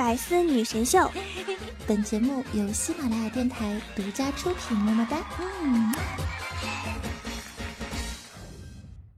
[0.00, 1.10] 百思女神秀，
[1.86, 4.74] 本节目由喜马拉雅电台独家出品。
[4.74, 5.18] 么么哒！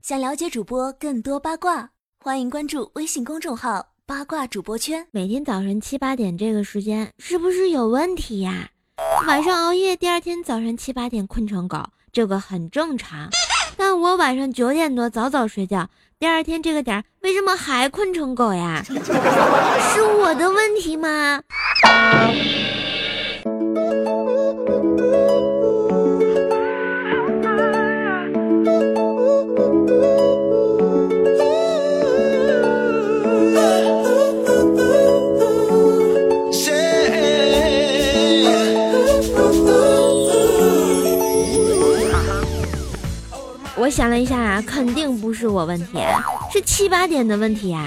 [0.01, 5.07] 想了解主播更多八卦，欢迎关注微信公众号“八卦主播圈”。
[5.11, 8.69] 每天早晨七八点这个时间是不是有问题呀？
[9.25, 11.81] 晚上熬夜，第二天早上七八点困成狗，
[12.11, 13.29] 这个很正常。
[13.77, 15.89] 但我晚上九点多早早睡觉，
[16.23, 18.81] 第二天这个点儿为什么还困成狗呀？
[18.87, 21.41] 是我的问题吗？
[43.93, 45.99] 想了一下，肯定不是我问题，
[46.51, 47.85] 是七八点的问题啊。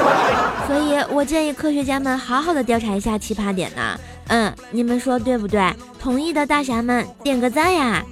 [0.66, 4.00] 所以我建议科学家们好好的调查一下奇葩点呢。
[4.28, 5.70] 嗯，你们说对不对？
[6.00, 8.02] 同意的大侠们点个赞呀。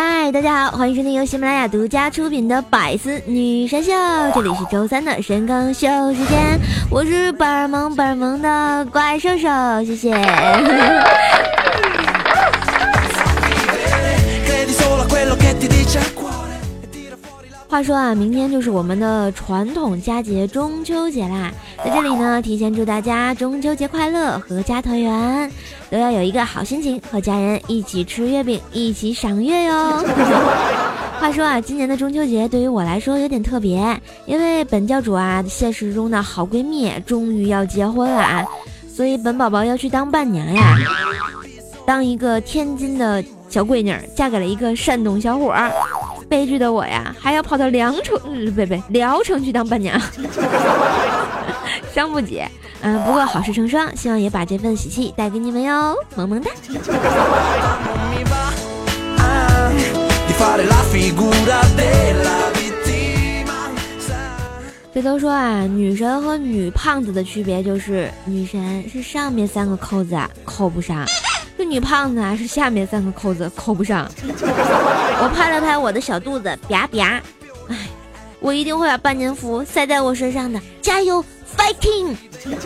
[0.00, 3.90] 嗨，大家好，欢迎收听由喜马拉雅独家出品的《百思女神秀》，
[4.32, 6.56] 这里是周三的神更秀时间，
[6.88, 9.48] 我是本萌本萌的怪兽兽，
[9.84, 10.14] 谢谢。
[17.68, 21.52] 话说啊，明天就是我们的传统佳节中秋节啦，
[21.84, 25.50] 在这里呢，提前祝大家中秋节快乐，阖家团圆，
[25.90, 30.02] 都要有一个好心情，和家人一起吃月饼，一起赏月哟。
[31.20, 38.46] 话说啊，今年的中秋节对于我来说有点特别，因为本教主啊，现实中的好闺蜜终于要结婚了啊，
[38.90, 40.74] 所以本宝宝要去当伴娘呀，
[41.84, 45.70] 当一个天津的小闺女，嫁给了一个山东小伙儿。
[46.28, 48.18] 悲剧的我呀，还要跑到凉城，
[48.54, 49.98] 不不，聊城去当伴娘，
[51.94, 52.42] 伤不起。
[52.80, 56.50] 嗯，不过好事成双，希望也把这份喜气带给你们哟，萌萌哒。
[64.94, 71.04] 这都说啊，女神和女胖子的区别就是，女神是上面三个扣子啊扣不上。
[71.68, 74.10] 女胖子啊，是下面三个扣子扣不上。
[75.20, 77.20] 我拍了拍我的小肚子，啪啪。
[77.68, 77.76] 哎，
[78.40, 81.24] 我一定会把半年服塞在我身上的，加油
[81.56, 82.16] ，fighting！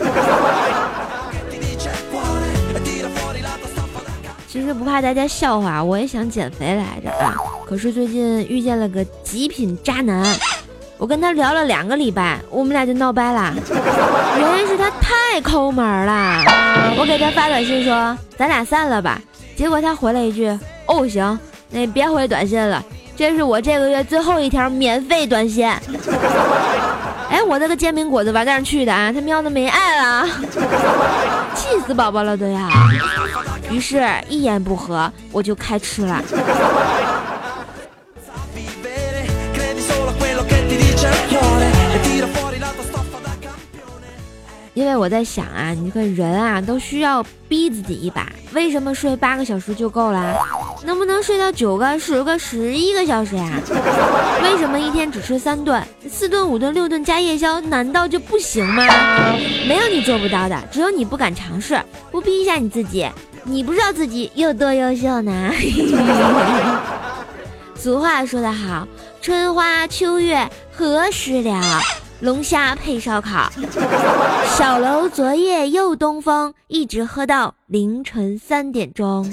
[4.47, 7.35] 其实不怕大家笑话，我也想减肥来着啊。
[7.65, 10.23] 可是最近遇见了个极品渣男。
[10.97, 13.53] 我跟他聊了两个礼拜，我们俩就闹掰了。
[14.39, 16.43] 原因是他太抠门了。
[16.97, 19.19] 我给他发短信说咱俩散了吧，
[19.55, 20.47] 结果他回了一句
[20.85, 21.37] 哦行，
[21.69, 22.81] 那别回短信了，
[23.17, 25.67] 这是我这个月最后一条免费短信。
[27.29, 29.11] 哎，我那个煎饼果子玩哪去的啊？
[29.11, 30.27] 他喵的没爱了，
[31.55, 32.59] 气死宝宝了都要。
[33.71, 36.21] 于是，一言不合我就开吃了。
[44.73, 48.27] 因为我在想啊，你个人啊都需要逼自己一把。
[48.53, 50.35] 为什么睡八个小时就够了？
[50.85, 53.51] 能不能睡到九个、十个、十一个小时呀？
[54.43, 57.59] 为什么一天只吃三顿、四顿、五顿、六顿加夜宵？
[57.61, 58.85] 难道就不行吗？
[59.67, 61.79] 没有你做不到的，只有你不敢尝试。
[62.11, 63.07] 不逼一下你自己，
[63.43, 65.51] 你不知道自己有多优秀呢。
[67.75, 68.87] 俗话说得好，
[69.21, 71.61] 春花秋月何时了？
[72.23, 73.51] 龙虾配烧烤，
[74.55, 79.29] 小楼昨夜又东风，一直喝到凌晨三点钟，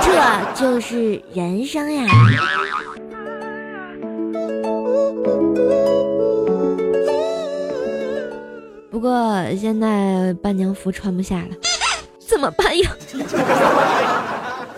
[0.00, 2.06] 这就是人生呀。
[8.92, 11.48] 不过现在伴娘服穿不下了，
[12.20, 12.88] 怎么办呀？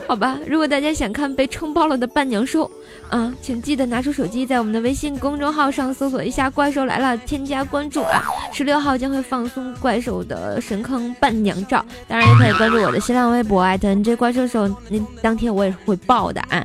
[0.08, 2.70] 好吧，如果大家想看被撑爆了的伴娘兽，
[3.10, 8.22] 啊，请记得拿出手机，在我们的微信公众号上搜索一下“怪兽来了”，添加关注啊。
[8.52, 16.64] 十六号将会放松怪兽的神坑伴娘照，当然也可以关注我的新浪微博艾特 NJ 怪兽兽，那当天我也会爆的啊。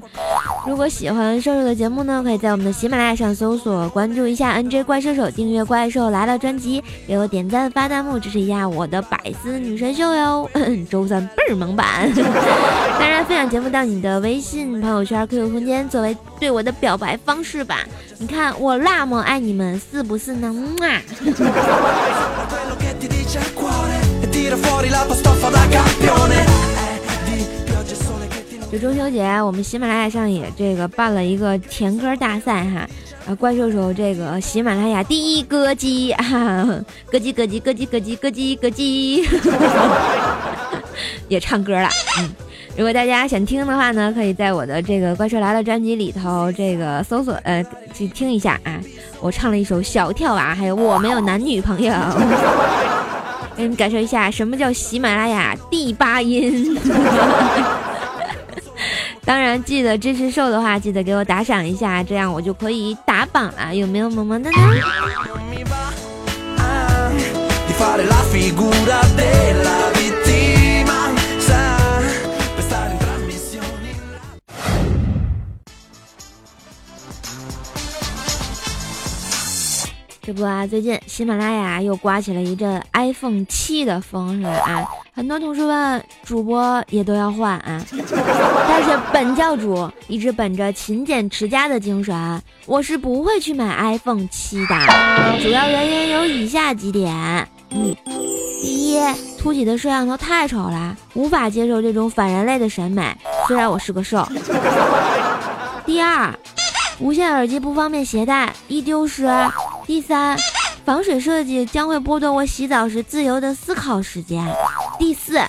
[0.68, 10.48] 如果喜欢兽兽的节目呢，可以在我们的喜马拉雅上搜索关注一下 NJ 怪兽手，订阅怪兽来了专辑，给我点赞发弹幕支持一下我的百思女神秀哟。
[10.90, 12.08] 周三倍儿萌版，
[13.00, 13.22] 当然。
[13.32, 17.78] 分享节目到你的微信朋友圈、QQ 空间，作为对我的表白方式吧。
[18.18, 20.54] 你看我那么爱你们，是不是呢？
[20.82, 21.00] 啊！
[28.70, 32.86] 就中秋节，我们喜马拉雅上也这个办了一个甜歌大赛哈。
[33.26, 39.26] 啊，怪兽手这个喜马拉雅第一歌姬啊， 歌姬歌姬歌姬歌姬歌姬歌姬，
[41.30, 41.88] 也唱歌了。
[42.20, 42.30] 嗯，
[42.78, 47.64] 如果大家想听的话呢，可以在我的这个《怪兽来了》专辑里头这个搜索呃
[47.94, 48.80] 去听一下啊。
[49.20, 51.94] 我唱了一首《小跳娃》，还有我没有男女朋友，
[53.56, 56.76] 给你们感受一下什么叫喜马拉雅第八音。
[59.24, 63.76] 当然，记得支持瘦的话，记得给我打赏一下，这样我就可以打榜了。
[63.76, 64.58] 有没有萌萌的呢？
[80.24, 84.52] 这不啊，最近喜马拉雅又刮起了一阵 iPhone 七的风，是吧？
[84.52, 87.84] 啊，很多同事问主播也都要换啊，
[88.70, 94.76] 但是本教主一直本着勤俭持家的精神，我是不会去买 iPhone 七的。
[95.42, 97.12] 主要原因有以下几点：
[97.72, 97.96] 嗯，
[98.62, 99.02] 第一，
[99.40, 103.12] 凸起的摄像头太丑了，无法接受这种反人类的审美，
[103.48, 104.24] 虽然我是个瘦。
[105.84, 106.32] 第二，
[107.00, 109.28] 无线耳机不方便携带，易丢失。
[109.86, 110.38] 第三，
[110.86, 114.46] 防水设计将会剥夺我洗澡时自由的思考时间。
[114.98, 115.40] 第四，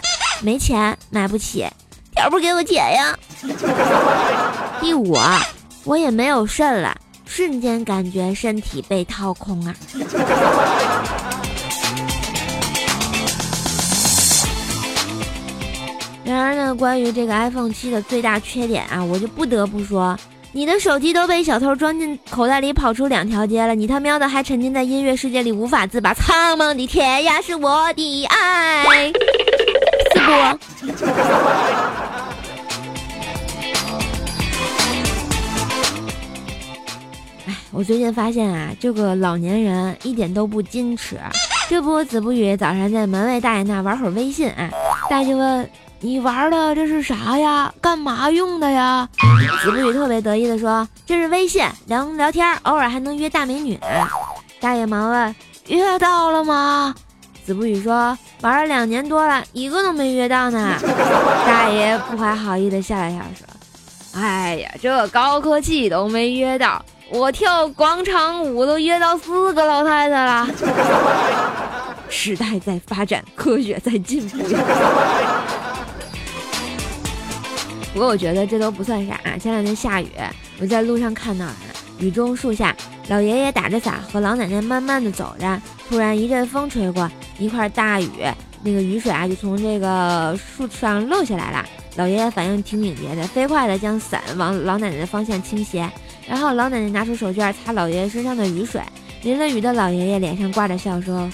[0.43, 1.67] 没钱买不起，
[2.15, 3.17] 条不给我钱呀。
[4.81, 5.17] 第五，
[5.85, 9.75] 我也没有肾了，瞬间感觉身体被掏空啊。
[16.25, 20.19] 然而呢，关于这个 iPhone 七的最大缺点啊，我就不得不说。
[20.55, 23.75] 你的手机都被小偷装进口袋里，跑出两条街了。
[23.75, 26.13] 你他喵的还沉浸在音乐世界里无法自拔。
[26.13, 28.85] 苍茫的天涯是我的爱，
[30.13, 30.33] 是不？
[37.47, 41.19] 哎，我最近发现啊，这个老年人一点都不矜持。
[41.71, 44.69] 这不，子不语早上在门卫大爷那玩会儿微信啊，
[45.09, 45.71] 大爷问。
[46.05, 47.73] 你玩的这是啥呀？
[47.81, 49.09] 干嘛用的呀？
[49.63, 53.79] 子不语特别得意的说：“这是微信，聊聊天，偶尔还能约大美女。”
[54.61, 55.35] 大爷忙问
[55.69, 56.93] ：“约到了吗？”
[57.47, 60.77] 子不语说：“玩了两年多了，一个都没约到呢。”
[61.47, 63.47] 大爷不怀好意的笑了笑说
[64.21, 70.49] ：“哎呀，这高科技都没约到，我跳广场舞都约到四个老太太了。
[72.09, 74.39] 时代在发展，科学在进步。”
[77.93, 79.21] 不过我觉得这都不算啥。
[79.39, 80.09] 前两天下雨，
[80.59, 81.55] 我在路上看到了，
[81.99, 82.75] 雨中树下，
[83.09, 85.61] 老爷爷打着伞和老奶奶慢慢的走着。
[85.89, 88.09] 突然一阵风吹过，一块大雨，
[88.63, 91.65] 那个雨水啊就从这个树上漏下来了。
[91.97, 95.87] 老爷爷反应挺敏捷的，飞快的将伞往老奶奶的方向倾斜，
[96.27, 98.81] 然后老奶奶拿出手绢擦老爷爷身上的雨水。
[99.23, 101.31] 淋了雨的老爷爷脸上挂着笑说：“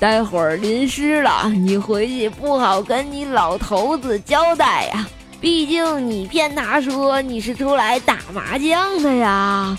[0.00, 5.06] 待会儿淋湿了，你回去不好跟你老头子交代呀。”
[5.44, 9.76] 毕竟你骗他说你是出来打麻将的呀，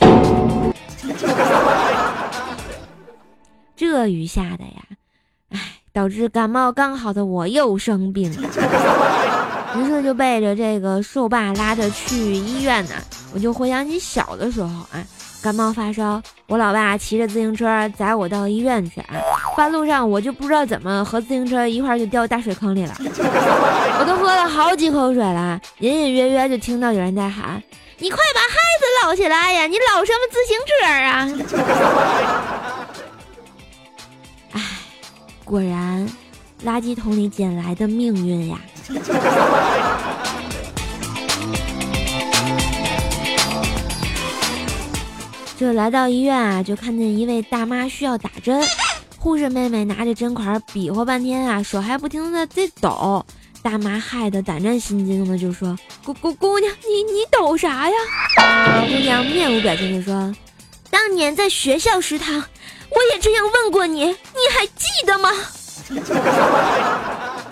[3.76, 4.84] 这雨下的呀，
[5.50, 5.60] 哎，
[5.92, 8.48] 导致感冒刚好的我又生病了，
[9.80, 12.92] 于是就背着这个瘦爸拉着去医院呢。
[13.34, 15.04] 我就回想起小的时候啊。
[15.46, 19.14] 感冒发烧，我老爸骑着自行车载我到医院去啊。
[19.56, 22.96] 半路上我就不知道怎么和自行车一块就掉大水坑里了，
[24.00, 27.62] 我都喝了好几口水了，隐隐约约就听到有人在喊
[28.00, 29.68] ：“你快把孩子捞起来呀！
[29.68, 30.74] 你捞什么自行车
[31.06, 31.30] 啊？”
[34.58, 34.62] 哎，
[35.46, 36.10] 果然，
[36.66, 38.58] 垃圾桶里捡来的命运呀。
[45.58, 48.62] 这来到医院啊，就看见一位大妈需要打针，
[49.18, 53.26] 护士妹妹拿着针管比划半天啊，手还不停的在抖。
[53.64, 57.96] 大妈害得胆战心惊的就说：“姑姑姑娘，你你抖啥呀？”
[58.88, 60.36] 姑娘面无表情的说
[60.92, 64.16] ：“当年在学校食堂，我也这样问过你，你
[64.54, 65.32] 还记得吗？”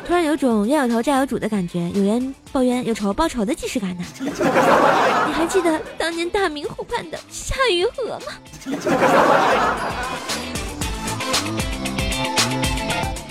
[0.05, 4.03] 突然有种冤有头债有主的感觉，有冤报冤，有仇报仇的既视感呢。
[4.19, 8.33] 你还记得当年大明湖畔的夏雨荷吗？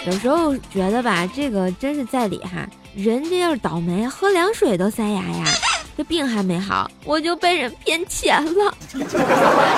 [0.04, 2.66] 有时候觉得吧，这个真是在理哈。
[2.96, 5.44] 人家要是倒霉，喝凉水都塞牙呀。
[5.96, 8.74] 这病还没好，我就被人骗钱了。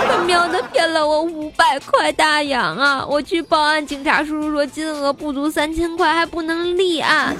[0.08, 3.04] 他喵的骗了我五百块大洋啊！
[3.04, 7.36] 我去报案，警察叔叔说金额不足三千块，还不能立案。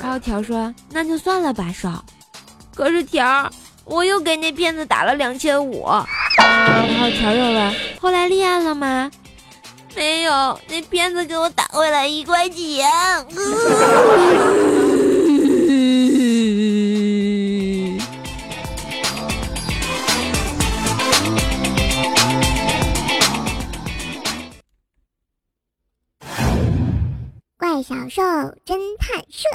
[0.00, 2.04] 然后条说那就算了吧，少。
[2.74, 3.50] 可是条，
[3.84, 5.86] 我又给那骗子打了两千五，
[6.36, 9.10] 然后条又问：“后来立案了吗？”
[9.96, 12.88] 没有，那骗子给我打回来一块钱。
[27.78, 28.22] 怪小兽
[28.66, 29.48] 侦探社。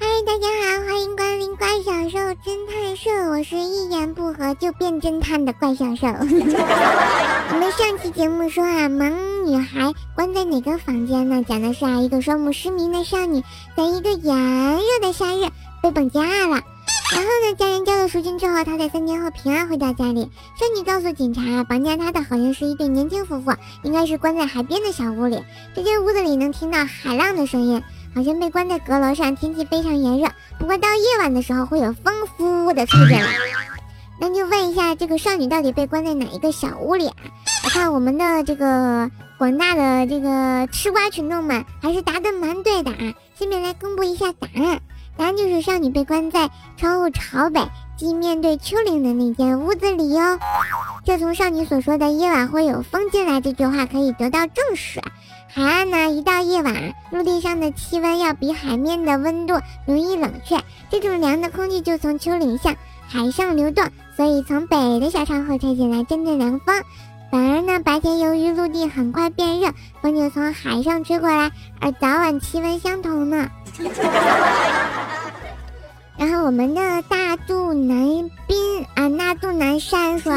[0.00, 6.08] 嗨，大家好，欢迎光临怪小兽侦探社，我是一言不合就变侦探的怪小兽。
[6.18, 11.44] 我们上期节目说啊，萌女孩关在哪个房间呢？
[11.44, 13.44] 讲的是啊，一个双目失明的少女，
[13.76, 15.48] 在一个炎热的夏日
[15.80, 16.60] 被绑架了。
[17.12, 20.28] 然后呢，家人交了赎金之后，她在三天后平安回到家里。
[20.56, 23.52] 少女告诉警察，绑架她的好像是一对年轻夫妇，
[23.84, 25.40] 应该是关在海边的小屋里。
[25.74, 27.80] 这间屋子里能听到海浪的声音，
[28.14, 30.28] 好像被关在阁楼上，天气非常炎热。
[30.58, 33.26] 不过到夜晚的时候会有风呼呼的吹进来。
[34.18, 37.14] 那就问一下，这个少女到底被关在哪一个小屋里啊？
[37.64, 39.08] 我看我们的这个
[39.38, 43.14] 广大的这个吃瓜群众们还是答的蛮对的啊！
[43.38, 44.80] 下面来公布一下答案。
[45.16, 47.60] 答案就是少女被关在窗户朝北，
[47.96, 50.38] 即面对丘陵的那间屋子里哟。
[51.04, 55.00] 这从少女所说的“夜晚会有风进来”这句话可以得到证实。
[55.48, 59.54] 海岸呢，一到夜晚，陆地上的气温要比海面的温度
[59.86, 60.58] 容易冷却，
[60.90, 66.82] 这种凉的空气就从丘陵向海上流动，所以从北的小窗户吹进来阵阵凉风。
[67.30, 73.48] 反而呢，白天由于陆地很快变热，风就从海上吹过来，而早晚气温相同呢。
[76.16, 80.32] 然后我们的大肚南滨啊，大肚南山说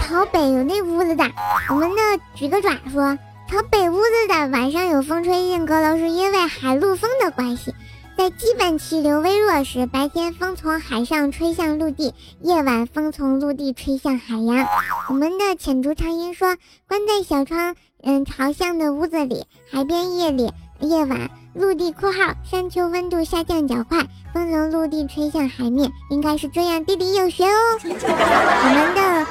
[0.00, 1.30] 朝北有那屋子的。
[1.68, 1.96] 我们的
[2.34, 3.16] 举个爪说，
[3.48, 7.72] 朝北屋子的晚上有风吹进阁楼，是因为海陆风的关系。
[8.16, 14.66] 在基本气流微弱时，白天风从海上吹向陆地，夜晚风从陆地吹向海洋。
[15.08, 21.30] 我们的浅竹长音说，关在小窗嗯朝向的屋子里，海边夜里夜晚。
[21.54, 26.84] 陆地（括号山丘温度下降较快，风从陆地吹向海面），应该是这样。
[26.84, 27.78] 地理有学哦。
[27.82, 29.26] 我们的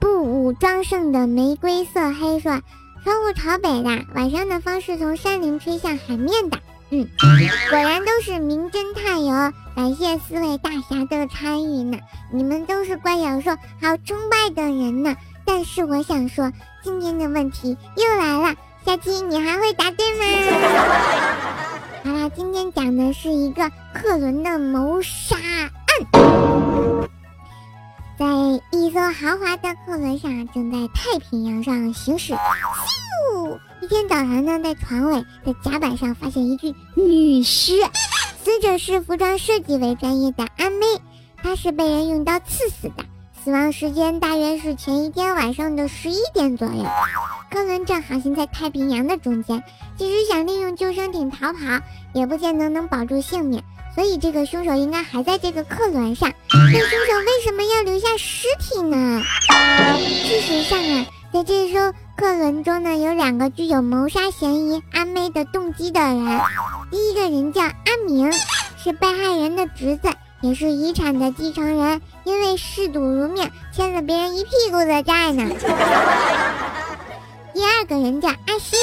[0.00, 2.60] 不武装盛的玫瑰色黑说：
[3.04, 6.58] 窗户朝北的，晚上的风是从山林吹向海面的。
[6.90, 7.08] 嗯，
[7.70, 9.52] 果然都是名侦探哟！
[9.74, 11.98] 感谢四位大侠的参与呢，
[12.32, 13.50] 你们都是怪小兽
[13.80, 15.16] 好崇拜的人呢。
[15.44, 18.54] 但是我想说，今天的问题又来了。
[18.86, 20.24] 下期，你还会答对吗？
[22.04, 25.70] 好啦，今天讲的是一个客轮的谋杀案。
[28.16, 28.26] 在
[28.70, 32.34] 一艘豪华的客轮上，正在太平洋上行驶。
[33.34, 33.58] 哦！
[33.80, 37.72] 一天早上呢，在船尾的甲板上发现一具女尸，
[38.42, 40.86] 死者是服装设计为专业的阿妹，
[41.42, 43.04] 她是被人用刀刺死的。
[43.44, 46.84] 死亡时间大约是前一天晚上的十一点左右。
[47.50, 49.62] 客轮正航行在太平洋的中间，
[49.98, 51.58] 即使想利用救生艇逃跑，
[52.14, 53.62] 也不见得能保住性命。
[53.94, 56.32] 所以这个凶手应该还在这个客轮上。
[56.52, 59.22] 那凶手为什么要留下尸体呢？
[60.24, 66.40] 事实上啊，在这艘客轮中呢，有两个具有谋杀嫌疑阿妹的动机的人。
[66.92, 67.72] 第一个人叫阿
[68.06, 68.30] 明，
[68.76, 70.08] 是被害人的侄子。
[70.42, 75.44] 也是遗产的继承人，因为嗜赌如命，欠了别人一屁股的债呢。
[77.52, 78.78] 第二个人叫阿新，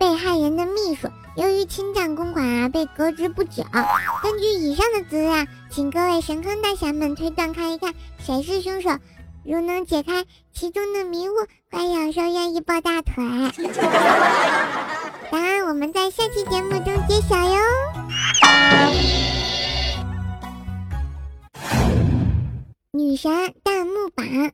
[0.00, 3.62] 被害人的秘书，由于侵占公款啊，被革职不久。
[4.24, 8.90] 根据以上的资料，请各位神坑大侠们推断看一看，谁是凶手？
[9.44, 11.32] 如能解开其中的迷雾，
[11.70, 13.24] 怪小兽愿意抱大腿。
[15.30, 17.58] 答案我们在下期节目中揭晓哟。
[22.92, 23.32] 女神
[23.64, 24.52] 弹幕榜。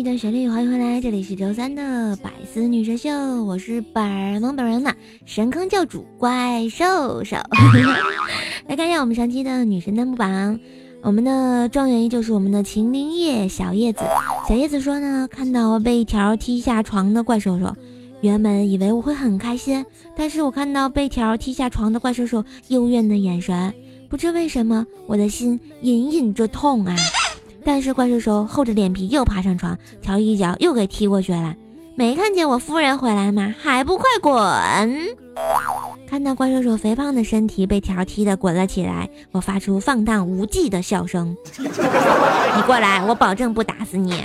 [0.00, 3.10] 一段旋律，欢迎回来，这里是周三的百思女神秀，
[3.44, 4.94] 我是本萌本人的
[5.26, 7.36] 神坑教主怪兽兽。
[8.66, 10.58] 来看一下我们上期的女神弹幕榜。
[11.02, 14.00] 我们的状元依旧是我们的秦灵叶小叶子。
[14.48, 17.76] 小叶子说呢，看到被一条踢下床的怪兽兽，
[18.22, 19.84] 原本以为我会很开心，
[20.16, 23.74] 但是我看到被条踢下床的怪兽兽幽怨的眼神，
[24.08, 26.96] 不知为什么我的心隐隐着痛啊。
[27.64, 31.54] 但是怪兽兽厚着脸皮又爬上床，条一脚又给踢过去了。
[31.96, 33.54] 没看见我夫人回来吗？
[33.60, 34.34] 还不快滚！
[36.08, 41.36] 看到怪兽兽肥胖的身体被条踢得滚了起来，我发出放荡无忌的笑声。
[41.58, 44.24] 你过来，我保证不打死你。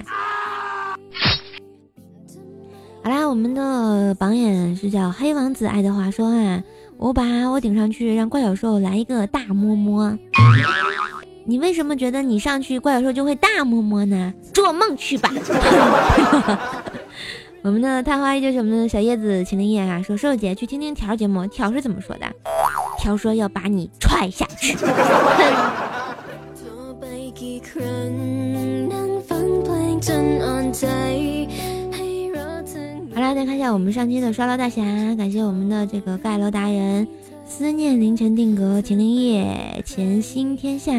[3.04, 6.63] 好啦，我们的榜眼是叫黑王子，爱德华说啊，
[6.98, 10.18] 我把我顶上去，让怪小兽来一个大摸摸。
[11.46, 14.34] 你为什么觉得你上去怪兽就会大摸摸呢？
[14.54, 15.32] 做梦去吧！
[17.62, 22.25] 我们的探花依旧是我们的小叶子秦林叶啊，说瘦姐去听听条节目，条是怎么说的？
[23.00, 24.75] 条说要把你踹下去。
[33.14, 34.82] 好啦，再看一下我们上期的刷楼大侠，
[35.16, 37.08] 感谢我们的这个盖楼达人。
[37.48, 40.92] 思念凌晨定格，秦灵叶，潜心天下，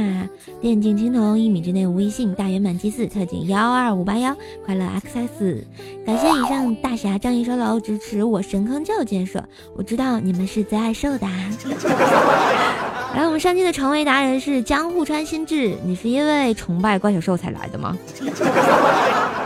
[0.60, 4.34] 电竞青铜，一米之内无异性，大圆满祭祀，特警幺二五八幺，
[4.64, 5.64] 快乐 XS，
[6.06, 9.44] 感谢以上大侠仗义收楼支持我神坑教建设，
[9.76, 11.26] 我知道你们是最爱受的。
[13.14, 17.96] 来，我们上期的成为达人是江户川新智，你是因为崇拜怪小兽才来的吗？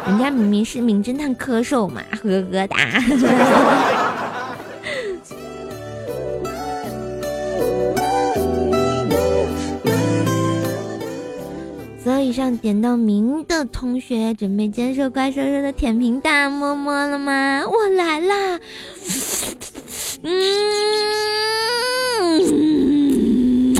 [0.07, 2.76] 人家明明是名侦探柯受嘛，呵呵哒。
[12.32, 17.62] 上点到名的同学，准备接受怪兽兽的舔屏大摸摸了吗？
[17.66, 18.60] 我来啦！
[20.22, 20.54] 嗯，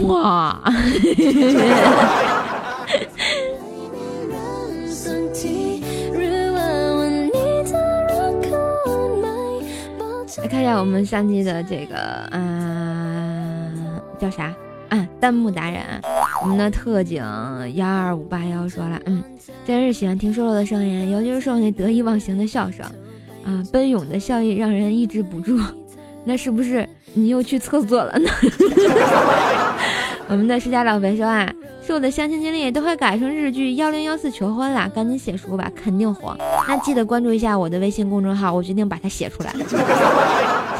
[0.09, 0.61] 哇！
[10.38, 11.97] 来看一下我们上期的这个，
[12.33, 14.54] 嗯，叫啥？
[14.88, 15.83] 啊，弹幕达人，
[16.43, 17.23] 我们的特警
[17.75, 19.23] 幺二五八幺说了，嗯，
[19.67, 22.85] 真是喜欢听瘦瘦的声音，尤其是瘦那得意忘形的笑声，
[23.45, 25.59] 啊，奔涌的笑意让人抑制不住。
[26.25, 28.31] 那是不是你又去厕所了呢？
[30.29, 31.51] 我们的世家老肥说啊，
[31.87, 36.37] 瘦的相亲经历都快改成日剧幺零幺四求婚了，赶紧写书吧，肯定火。
[36.69, 39.53] 那记得关注一下我的微信公众号，我决定把它写出来。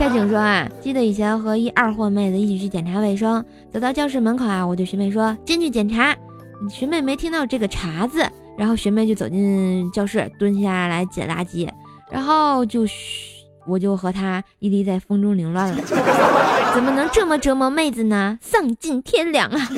[0.00, 6.16] 夏景说啊，记得以前和一二货妹子一起去检查卫生，走到教室门口啊，我对学妹说进去检查。
[6.70, 11.68] 学妹没听到这个查字，然后学妹就走进教室，蹲下来捡垃圾，
[12.10, 12.86] 然后就。
[13.66, 15.76] 我就和他屹立在风中凌乱了，
[16.74, 18.38] 怎么能这么折磨妹子呢？
[18.40, 19.70] 丧尽天良啊！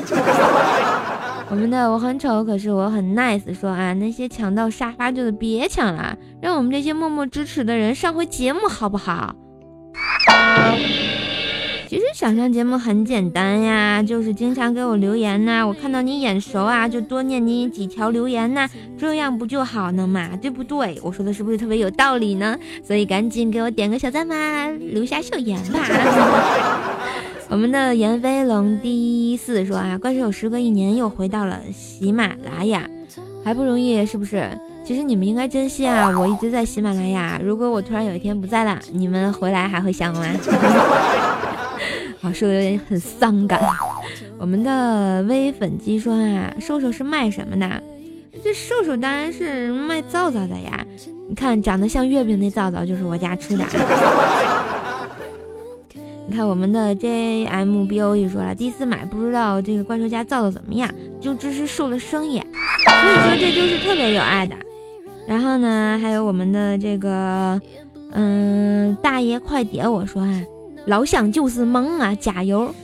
[1.50, 3.52] 我们的我很丑，可是我很 nice。
[3.52, 9.34] 说啊，那些抢到沙发就的别抢了，让我们这些默默支持的人上回节目好不好？
[11.88, 18.66] 其实想上节目很简单呀，就是经常给我留言呐，我看到你眼熟啊，就多念你几条留言呐，
[18.98, 20.98] 这样不就好了嘛，对不对？
[21.02, 22.58] 我说的是不是特别有道理呢？
[22.82, 25.80] 所以赶紧给我点个小赞吧，留下笑言吧。
[27.50, 32.88] 我们的闫飞龙第一四说啊，怪兽时隔一年又回到了喜马拉雅，
[33.44, 34.48] 还不容易是不是？
[34.84, 40.26] 其实你们应该珍惜啊，我一直在喜马拉雅，如果我突然有一天不在了，你们回来还会想我吗？
[42.20, 43.60] 啊，说的有点很伤感。
[44.38, 47.82] 我们的微粉鸡说啊，瘦瘦是卖什么的？
[48.42, 50.84] 这瘦瘦当然是卖皂皂的呀。
[51.28, 53.64] 你看长得像月饼那皂皂就是我家出的。
[56.26, 60.90] 你看我们的 JMBO 也说了，第一次买不知道这个怪兽家皂皂怎么样，
[61.20, 64.56] 就支持瘦的生意，所以说这就是特别有爱的。
[65.26, 67.60] 然后呢，还有我们的这个，
[68.12, 70.42] 嗯，大爷快点，我说啊。
[70.86, 72.74] 老乡就是萌啊，加油！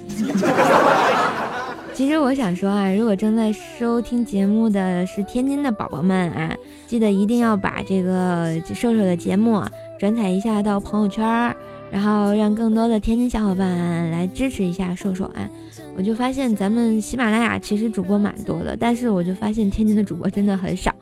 [1.92, 6.54] 其实我想说啊，如果正在收听节目的是天津的宝宝们啊，
[6.86, 9.60] 记得一定要把这个瘦瘦的节目
[9.98, 11.52] 转载一下到朋友圈。
[11.90, 15.48] 然后让更多的天津小伙伴来支持一下瘦瘦啊！
[15.96, 20.94] 我就发现咱们喜马拉雅其实主播蛮多的，但是我就发现天津的主播真的很少。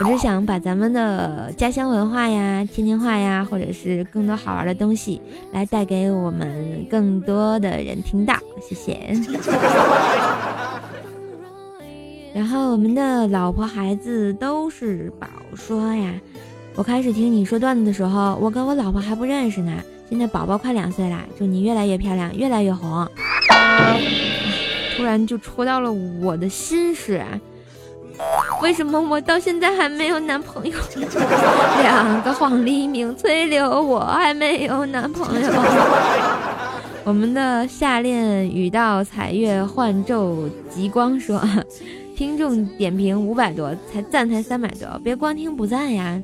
[0.00, 5.20] 我只想把咱们的家乡文化呀、天津话呀，或者是更多好玩的东西，
[5.52, 8.34] 来带给我们更多的人听到。
[8.60, 8.98] 谢谢。
[12.34, 16.12] 然后我们的老婆孩子都是宝说呀，
[16.74, 19.72] 我开始听你说段子的时候，我跟我老婆还不认识呢。
[20.10, 23.06] 现在宝宝快两岁了，祝你越来越漂亮，越来越红。
[24.96, 27.40] 突然就戳到了我的心事啊，
[28.62, 30.76] 为什么我到现在还没有男朋友？
[31.82, 35.50] 两个黄鹂鸣翠柳，我还没有男朋友。
[37.04, 41.42] 我们的夏恋雨到彩月幻昼极光说，
[42.16, 46.20] 听众点评五百多，才赞才三百多，别光听不赞呀。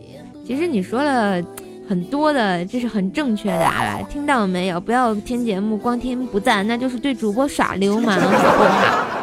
[0.47, 1.43] 其实你说了。
[1.91, 3.99] 很多的，这是很正确的啊！
[4.09, 4.81] 听到没有？
[4.81, 9.20] 不要听节目光听不赞，那就是对主播耍流氓，好不好？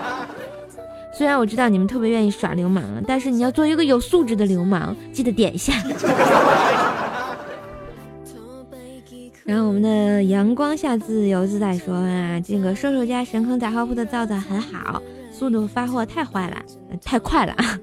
[1.18, 5.74] 虽然我知道你们特别愿意耍流氓，但是你要做一个有素质的流氓，记得点一下。
[9.44, 15.02] 然后我们的阳光下自由自在说啊，这个瘦瘦家神坑杂货铺的皂皂很好。
[15.32, 16.58] 速度发货太坏了，
[17.04, 17.80] 太快了啊！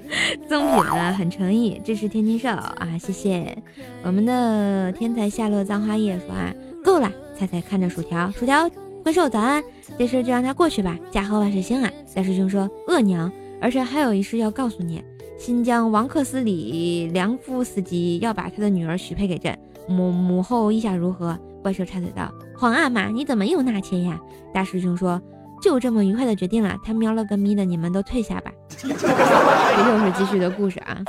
[0.49, 3.57] 赠品呢很诚意，支持天津瘦啊，谢谢
[4.03, 6.53] 我们的天才夏洛葬花叶说啊，
[6.85, 8.68] 够了，菜菜看着薯条，薯条
[9.05, 9.62] 怪兽早安，
[9.99, 11.90] 这事就让他过去吧，家和万事兴啊！
[12.14, 15.05] 大师兄说恶娘，而且还有一事要告诉你，
[15.38, 21.38] 新疆王克斯里梁夫斯基要把他的女儿许配给朕，母母后意下如何？
[21.62, 24.19] 怪兽插嘴道，皇阿玛你怎么又纳妾呀？
[24.55, 25.21] 大师兄说。
[25.62, 28.53] 就这么愉快的决定了，他瞄了个咪的，你们都退下吧。
[28.77, 31.01] 这又是继续的故事啊。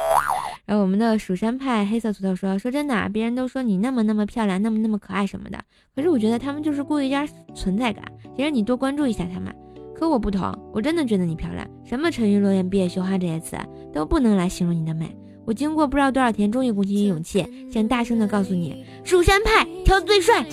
[0.66, 5.60] 然后我们的蜀山派黑色土豆说：“说真的，别人都说你那么那么漂亮，那么那么可爱什么的，
[5.96, 8.04] 可是我觉得他们就是故意加存在感，
[8.36, 9.54] 想让你多关注一下他们。
[9.96, 11.66] 可我不同，我真的觉得你漂亮。
[11.86, 13.56] 什么沉鱼落雁、闭月羞花这些词
[13.94, 15.16] 都不能来形容你的美。
[15.46, 20.44] 我经过不知道多少天，终于鼓起勇气，想大声的告诉你，蜀山派挑最帅。”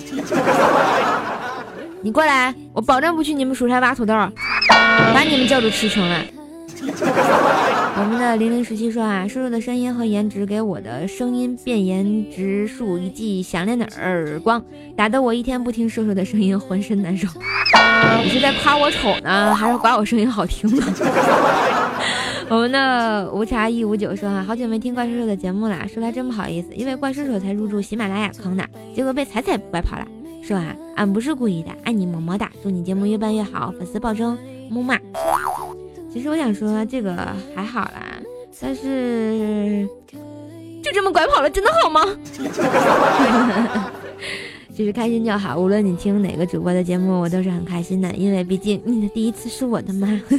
[2.03, 4.13] 你过来，我保证不去你们蜀山挖土豆，
[4.67, 6.23] 把你们教主吃穷了。
[8.03, 14.61] 我们的零零十七说啊，叔叔的声音和颜值给我的声音变颜值术一记响亮的耳光，
[14.93, 17.29] 打得我一天不听叔叔的声音浑身难受。
[18.21, 20.85] 你是在夸我丑呢，还是夸我声音好听呢？
[22.49, 30.05] 我们的无茶一五九说啊，好久没听怪叔叔的节目了，说来真不好意思，因为怪叔叔才入驻喜马拉雅坑的，结果被彩彩拐跑了。
[30.43, 30.75] 说啊？
[30.97, 34.37] 俺不是故意的，爱你么么哒，祝你节目越办越好，粉丝暴增，
[34.69, 34.99] 木马。
[36.13, 37.15] 其实我想说这个
[37.55, 38.21] 还好啦，
[38.61, 39.87] 但是
[40.83, 42.01] 就这么拐跑了，真的好吗？
[44.75, 50.07] 就是开心就好，无论你听哪个主播的节目，我都是很开心的，因为毕竟你的第一次是我的嘛。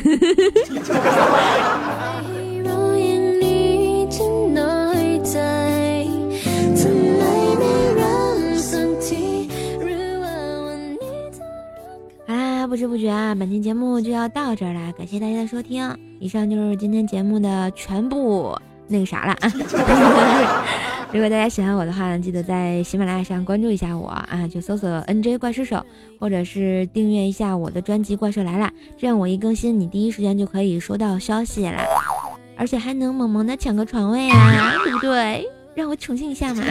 [13.45, 15.87] 本期节目就要到这儿了，感谢大家的收听。
[16.19, 19.37] 以上就是今天节目的全部那个啥了。
[21.13, 25.85] 如果大家喜欢我的话呢，记得在喜马拉雅上关注一下我啊，就搜索 NJ 怪兽手，
[26.19, 28.65] 或者是订阅一下我的专辑《怪兽来了》，
[28.97, 31.85] 这样我一更新，你第一时间就可以收到消息啦，
[32.57, 35.47] 而且还能萌萌的抢个床位啊，对不对？
[35.75, 36.65] 让我宠幸一下嘛！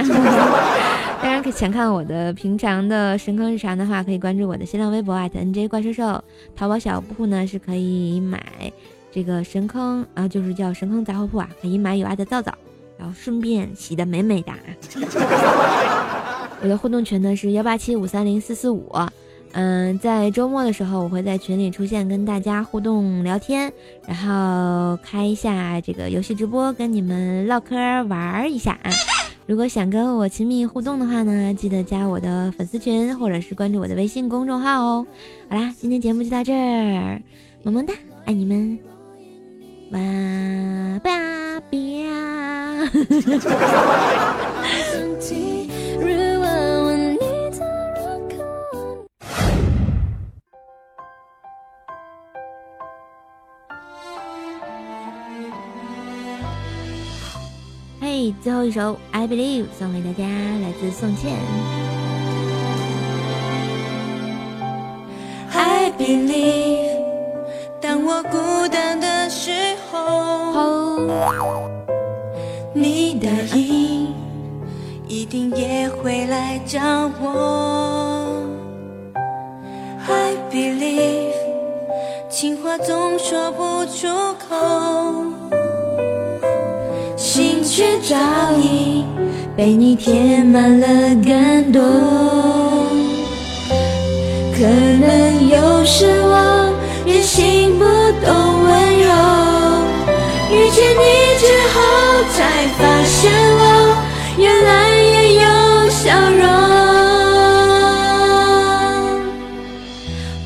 [1.23, 6.21] 当然，想看我的平常的神坑日常的话，可以关注我的新浪微博 @nj 怪兽兽。
[6.53, 8.43] 淘宝小铺呢是可以买
[9.09, 12.53] 这个神坑啊，就是叫神坑杂货铺啊，可以买有爱的皂皂，
[12.97, 14.51] 然后顺便洗的美美的。
[16.61, 18.91] 我的互动群呢是幺八七五三零四四五。
[19.53, 23.71] 嗯，在周末的时候，我会在群里出现，跟大家互动聊天，
[24.05, 27.75] 然后开一下这个游戏直播，跟你们唠嗑
[28.09, 28.91] 玩一下啊。
[29.45, 35.05] 如果想跟我亲密互动的话呢，记得加我的粉丝群，或者是关注我的微信公众号哦。
[35.49, 37.21] 好啦，今天节目就到这儿，
[37.63, 37.93] 么么哒，
[38.25, 38.79] 爱你们，
[39.91, 39.99] 哇
[40.99, 41.67] 吧吧。
[58.31, 61.31] 最后一首《I Believe》送给大家，来自宋茜。
[65.51, 67.01] I believe，
[67.81, 69.51] 当我孤单的时
[69.91, 70.99] 候，
[72.73, 74.13] 你的影
[75.07, 76.79] 一定也会来找
[77.21, 78.41] 我。
[80.07, 81.33] I believe，
[82.29, 84.07] 情话总说不出
[84.49, 84.92] 口。
[87.75, 88.15] 却早
[88.59, 89.03] 已
[89.57, 90.87] 被你填满了
[91.25, 91.81] 感动，
[94.55, 96.71] 可能有时我
[97.03, 97.83] 任性不
[98.23, 99.09] 懂温柔，
[100.51, 101.03] 遇见你
[101.39, 101.81] 之后
[102.35, 102.37] 才
[102.77, 103.61] 发现我
[104.37, 105.41] 原来也有
[105.89, 106.45] 笑容。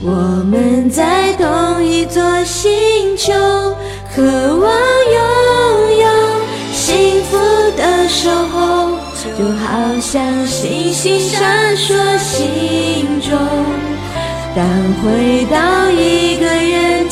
[0.02, 0.08] 我
[0.50, 3.34] 们在同一座星球，
[4.16, 4.24] 渴
[4.62, 4.97] 望。
[9.38, 13.38] 就好像星星闪烁心中。
[14.56, 14.68] 当
[15.04, 17.08] 回到一个人